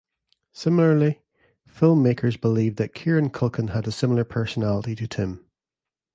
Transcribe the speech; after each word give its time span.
Similarly, 0.51 1.21
filmmakers 1.69 2.41
believed 2.41 2.77
that 2.77 2.95
Kieran 2.95 3.29
Culkin 3.29 3.69
had 3.69 3.87
a 3.87 3.91
similar 3.91 4.23
personality 4.23 4.95
to 4.95 5.05
Tim. 5.07 5.45